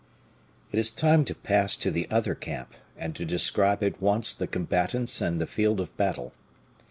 [0.71, 4.47] It is time to pass to the other camp, and to describe at once the
[4.47, 6.33] combatants and the field of battle.